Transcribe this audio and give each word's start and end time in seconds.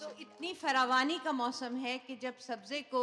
तो 0.00 0.10
इतनी 0.20 0.52
फरावानी 0.54 1.18
का 1.18 1.32
मौसम 1.32 1.76
है 1.76 1.96
कि 1.98 2.16
जब 2.16 2.38
सब्जे 2.38 2.80
को 2.82 3.00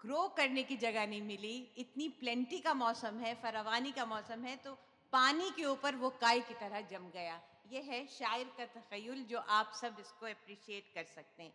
ग्रो 0.00 0.26
करने 0.36 0.62
की 0.62 0.76
जगह 0.76 1.06
नहीं 1.06 1.22
मिली, 1.22 1.56
इतनी 1.78 2.08
प्लेंटी 2.20 2.58
का 2.58 2.74
मौसम 2.74 3.18
है, 3.18 3.34
फरावानी 3.42 3.92
का 3.92 4.06
मौसम 4.06 4.44
है 4.44 4.56
तो 4.56 4.72
पानी 5.12 5.50
के 5.50 5.64
ऊपर 5.64 5.96
वो 5.96 6.10
काय 6.20 6.40
की 6.40 6.54
तरह 6.54 6.80
जम 6.90 7.10
गया। 7.14 7.40
ये 7.70 7.80
है 7.82 8.06
शायर 8.08 8.50
का 8.58 8.64
तखयल 8.72 9.22
जो 9.24 9.38
आप 9.50 9.72
सब 9.80 9.96
इसको 10.00 10.26
अप्रिशिएट 10.26 10.90
कर 10.94 11.04
सकते 11.04 11.42
हैं। 11.42 11.54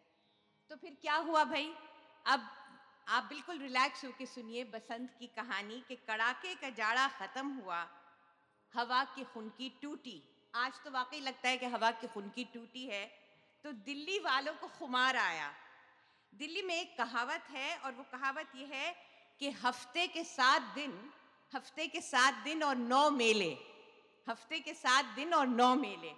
तो 0.70 0.76
फिर 0.76 0.98
क्या 1.02 1.16
हुआ 1.28 1.44
भाई? 1.46 1.70
अब 2.26 2.48
आप 3.08 3.24
बिल्कुल 3.24 3.60
रिलैक्स 3.60 4.06
होकर 4.06 4.26
सुनिए 4.28 4.64
बसंत 4.72 5.16
की 5.20 5.28
कहानी 5.36 5.84
कि 5.88 5.96
कड़ाके 6.08 6.56
का 6.56 6.70
जाड़ा 6.70 7.08
ख़त्म 7.20 7.48
हुआ, 7.60 7.86
हवा 8.74 9.04
की 9.16 9.24
खुनकी 9.34 9.70
टूटी। 9.82 10.22
आज 10.54 10.84
तो 10.86 10.92
वाकई 10.92 11.20
लगता 11.20 11.50
है 11.50 11.58
कि 11.58 11.66
हवा 11.68 11.92
की 11.92 12.08
खुनकी 12.08 12.44
टूटी 12.54 12.86
है। 12.86 13.06
तो 13.66 13.72
दिल्ली 13.86 14.20
वालों 14.20 14.54
को 14.54 14.68
खुमार 14.80 15.16
आया। 15.18 15.52
दिल्ली 16.34 16.62
में 16.62 16.76
एक 16.76 16.98
कहावत 16.98 17.44
है 17.52 17.78
और 17.78 17.92
वो 17.94 18.04
कहावत 18.12 18.52
ये 18.56 18.66
है 18.66 18.96
कि 19.42 19.50
हफ़्ते 19.64 20.08
के 20.08 20.24
सात 20.24 20.62
दिन, 20.76 20.94
हफ़्ते 21.54 21.88
के 21.88 22.02
सात 22.02 22.44
दिन 22.44 22.64
और 22.64 22.76
नौ 22.76 23.10
मेले, 23.10 23.58
हफ़्ते 24.28 24.60
के 24.60 24.74
सात 24.74 25.06
दिन 25.16 25.34
और 25.34 25.48
नौ 25.48 25.74
मेले। 25.76 26.14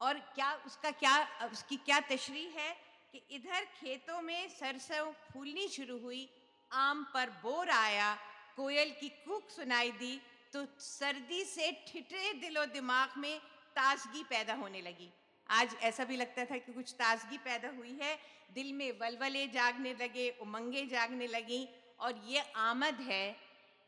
और 0.00 0.18
क्या 0.34 0.52
उसका 0.66 0.90
क्या, 0.92 1.16
उसकी 1.52 1.76
क्या 1.76 2.00
तशरी 2.10 2.44
है 2.56 2.70
कि 3.12 3.22
इधर 3.30 3.64
खेतों 3.74 4.20
में 4.22 4.48
सरसों 4.50 5.12
फूलनी 5.24 5.68
शुरू 5.68 5.98
हुई, 5.98 6.28
आम 6.70 7.04
पर 7.14 7.30
बोर 7.42 7.70
आया, 7.70 8.14
कोयल 8.56 8.90
की 9.00 9.08
कूक 9.24 9.50
सुनाई 9.50 9.90
दी 9.92 10.20
तो 10.52 10.64
सर्दी 10.80 11.44
से 11.44 11.70
ठिठरे 11.88 12.32
दिलो 12.40 12.64
दिमाग 12.66 13.18
में 13.18 13.38
ताजगी 13.76 14.22
पैदा 14.24 14.54
होने 14.54 14.80
लगी। 14.80 15.12
आज 15.48 15.74
ऐसा 15.82 16.04
भी 16.04 16.16
लगता 16.16 16.44
था 16.44 16.56
कि 16.58 16.72
कुछ 16.72 16.92
ताजगी 16.92 17.38
पैदा 17.38 17.68
हुई 17.76 17.96
है। 18.02 18.18
दिल 18.54 18.72
में 18.72 18.90
वलवले 19.00 19.46
जागने 19.48 19.92
लगे, 19.94 20.28
उमंगे 20.42 20.86
जागने 20.86 21.26
लगी 21.26 21.68
और 22.00 22.22
ये 22.26 22.40
आमद 22.56 23.00
है 23.00 23.36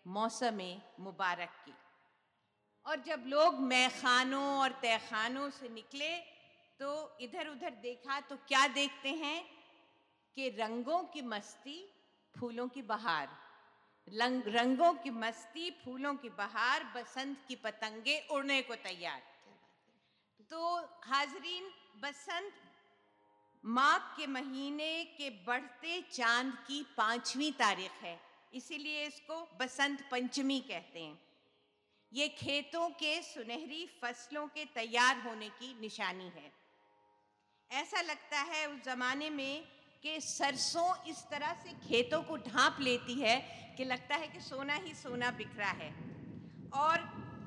मौसम 0.06 0.60
मुबारक 1.00 1.62
की। 1.64 1.74
और 2.86 3.02
जब 3.02 3.24
लोग 3.26 3.60
मैखानों 3.62 4.44
और 4.58 4.72
तहखानों 4.82 5.48
से 5.50 5.68
निकले 5.68 6.16
तो 6.80 7.18
इधर 7.20 7.48
उधर 7.48 7.70
देखा 7.82 8.20
तो 8.20 8.36
क्या 8.48 8.66
देखते 8.68 9.08
हैं 9.08 9.42
कि 10.36 10.48
रंगों 10.48 11.02
की 11.04 11.22
मस्ती 11.22 11.78
फूलों 12.34 12.68
की 12.68 12.82
बहार। 12.82 13.28
रंगों 14.48 14.92
की 14.94 15.10
मस्ती 15.12 15.70
फूलों 15.84 16.14
की 16.14 16.28
बहार, 16.28 16.84
बसंत 16.96 17.44
की 17.48 17.56
पतंगे 17.56 18.18
उड़ने 18.30 18.60
को 18.62 18.74
तैयार। 18.74 19.22
तो 20.50 20.76
हाजरीन 21.04 21.64
बसंत 22.02 22.52
माघ 23.64 24.00
के 24.00 24.26
महीने 24.26 25.04
के 25.04 25.30
बढ़ते 25.30 26.00
चाँद 26.12 26.52
की 26.68 26.82
पांचवी 26.96 27.50
तारीख 27.50 27.90
है। 28.02 28.20
इसीलिए 28.54 29.06
इसको 29.06 29.48
बसंत 29.60 30.08
पंचमी 30.10 30.60
कहते 30.60 31.00
हैं। 31.00 31.18
ये 32.12 32.28
खेतों 32.28 32.88
के 32.90 33.22
सुनहरी 33.22 33.86
फ़सलों 34.02 34.46
के 34.46 34.64
तैयार 34.64 35.20
होने 35.26 35.48
की 35.48 35.80
निशानी 35.80 36.24
है। 36.24 36.52
ऐसा 37.70 38.00
लगता 38.00 38.40
है 38.40 38.66
उस 38.66 38.84
ज़माने 38.84 39.30
में 39.30 39.64
कि 40.02 40.20
सरसों 40.20 41.10
इस 41.10 41.22
तरह 41.30 41.52
से 41.52 41.72
खेतों 41.88 42.22
को 42.22 42.36
ढांप 42.36 42.76
लेती 42.80 43.14
है 43.14 43.36
कि 43.76 43.84
लगता 43.84 44.16
है 44.16 44.28
कि 44.28 44.40
सोना 44.40 44.74
ही 44.74 44.94
सोना 44.94 45.30
बिखरा 45.30 45.66
है। 45.66 45.90
और 46.72 46.98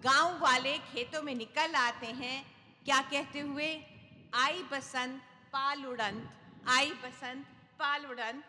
गाँव 0.03 0.39
वाले 0.39 0.77
खेतों 0.77 1.21
में 1.21 1.35
निकल 1.35 1.75
आते 1.75 2.07
हैं 2.07 2.50
क्या 2.85 3.01
कहते 3.01 3.39
हुए? 3.39 3.69
आई 4.35 4.63
बसंत 4.63 5.21
पाल 5.53 5.85
उड़ंत 5.85 6.63
आई 6.67 6.91
बसंत 7.03 7.45
पाल 7.79 8.05
उड़ंत 8.05 8.43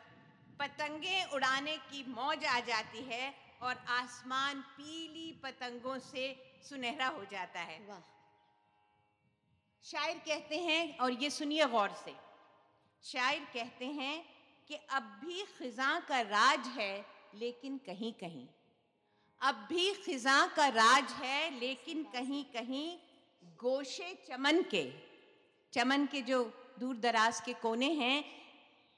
पतंगे 0.61 1.25
उड़ाने 1.35 1.77
की 1.91 2.05
मौज 2.09 2.45
आ 2.45 2.59
जाती 2.61 3.03
है 3.03 3.35
और 3.63 3.79
आसमान 3.89 4.61
पीली 4.77 5.31
पतंगों 5.43 5.99
से 5.99 6.25
सुनहरा 6.69 7.07
हो 7.09 7.25
जाता 7.25 7.61
है। 7.61 7.79
शायर 9.85 10.19
कहते 10.19 10.59
हैं 10.59 10.99
और 10.99 11.13
ये 11.13 11.31
सुनिए 11.31 11.67
गौर 11.67 11.95
से। 12.05 12.15
शायर 13.05 13.45
कहते 13.55 13.87
हैं 13.87 14.25
कि 14.69 14.75
अब 14.91 15.03
भी 15.25 15.43
खिजा 15.59 15.99
का 16.01 16.21
राज 16.21 16.67
है 16.77 16.95
लेकिन 17.35 17.79
कहीं 17.79 18.13
कहीं 18.13 18.47
अब 19.41 19.67
भी 19.69 19.93
खिजा 19.95 20.47
का 20.47 20.67
राज 20.69 21.13
है 21.13 21.59
लेकिन 21.59 22.03
कहीं 22.13 22.45
कहीं 22.45 22.99
गोशे 23.43 24.15
चमन 24.29 24.63
के 24.63 24.85
चमन 25.73 26.07
के 26.07 26.23
जो 26.23 26.43
दूर 26.81 26.97
दराज 26.97 27.41
के 27.41 27.53
कोने 27.53 27.91
हैं 27.93 28.25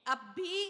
अब 0.06 0.18
भी 0.36 0.64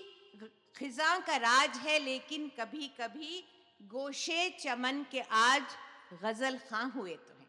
खिजा 0.76 1.18
का 1.18 1.36
राज 1.36 1.76
है 1.76 1.98
लेकिन 1.98 2.48
कभी 2.60 2.88
कभी 3.00 3.44
गोशे 3.82 4.48
चमन 4.50 5.04
के 5.10 5.20
आज 5.20 5.76
गज़ल 6.22 6.58
खां 6.58 6.90
हुए 6.90 7.14
तो 7.14 7.34
हैं। 7.34 7.48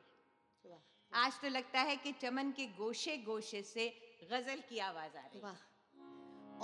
आज 1.12 1.40
तो 1.42 1.50
लगता 1.50 1.82
है 1.82 1.96
कि 1.96 2.12
चमन 2.12 2.52
के 2.52 2.66
गोशे 2.68 3.18
गोशे 3.18 3.62
से 3.62 3.88
गज़ल 4.32 4.64
की 4.70 4.80
आवाज़ 4.80 5.18
आ 5.18 5.22
रही 5.22 5.40
है। 5.40 5.44
वाह। 5.44 5.62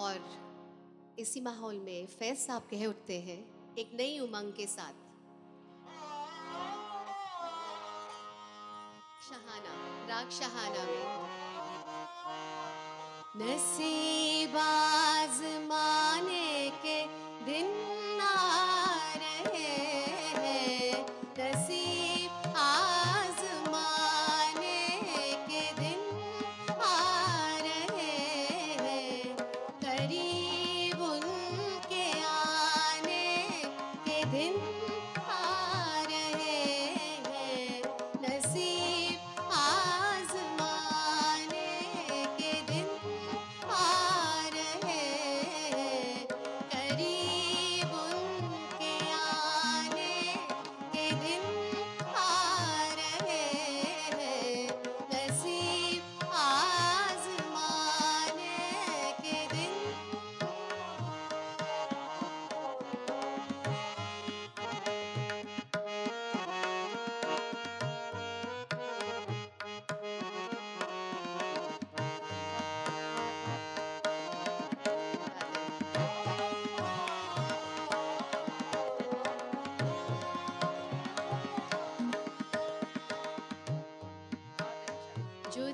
और 0.04 1.16
इसी 1.20 1.42
माहौल 1.42 1.80
में 1.80 2.06
फैज 2.08 2.38
साहब 2.38 2.68
कह 2.72 2.86
उठते 2.86 3.20
हैं 3.22 3.40
एक 3.76 3.92
नई 3.94 4.20
उमंग 4.20 4.54
के 4.54 4.68
साथ। 4.68 5.11
शहाना 9.32 9.74
राग 10.08 10.30
शहाना 10.30 10.84
में। 10.86 11.08
नसीब 13.42 14.01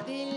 जो 0.08 0.37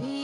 peace. 0.00 0.23